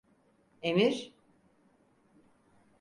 Emir… 0.61 1.11